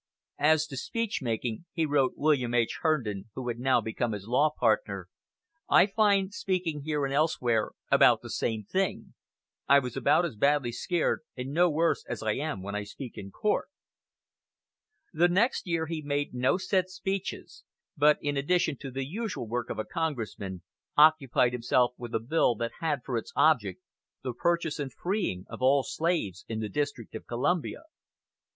"As 0.39 0.65
to 0.65 0.77
speech 0.77 1.21
making," 1.21 1.65
he 1.73 1.85
wrote 1.85 2.13
William 2.15 2.55
H. 2.55 2.79
Herndon, 2.81 3.29
who 3.35 3.47
had 3.49 3.59
now 3.59 3.79
become 3.81 4.13
his 4.13 4.25
law 4.25 4.49
partner, 4.49 5.09
"I 5.69 5.85
find 5.85 6.33
speaking 6.33 6.81
here 6.81 7.05
and 7.05 7.13
elsewhere 7.13 7.73
about 7.91 8.23
the 8.23 8.31
same 8.31 8.63
thing. 8.63 9.13
I 9.67 9.77
was 9.77 9.95
about 9.95 10.25
as 10.25 10.35
badly 10.35 10.71
scared, 10.71 11.19
and 11.37 11.49
no 11.51 11.69
worse, 11.69 12.03
as 12.09 12.23
I 12.23 12.31
am 12.33 12.63
when 12.63 12.73
I 12.73 12.83
speak 12.83 13.15
in 13.15 13.29
court." 13.29 13.67
The 15.13 15.27
next 15.27 15.67
year 15.67 15.85
he 15.85 16.01
made 16.01 16.33
no 16.33 16.57
set 16.57 16.89
speeches, 16.89 17.63
but 17.95 18.17
in 18.23 18.35
addition 18.37 18.77
to 18.77 18.89
the 18.89 19.05
usual 19.05 19.47
work 19.47 19.69
of 19.69 19.77
a 19.77 19.85
congressman 19.85 20.63
occupied 20.97 21.53
himself 21.53 21.93
with 21.95 22.15
a 22.15 22.19
bill 22.19 22.55
that 22.55 22.71
had 22.79 23.01
for 23.05 23.17
its 23.19 23.31
object 23.35 23.83
the 24.23 24.33
purchase 24.33 24.79
and 24.79 24.91
freeing 24.91 25.45
of 25.47 25.61
all 25.61 25.83
slaves 25.83 26.43
in 26.47 26.59
the 26.59 26.69
District 26.69 27.13
of 27.13 27.27
Columbia. 27.27 27.83